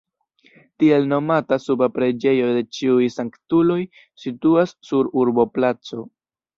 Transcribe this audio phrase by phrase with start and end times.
[0.83, 3.79] Tiel nomata suba preĝejo de Ĉiuj Sanktuloj
[4.27, 6.07] situas sur urboplaco.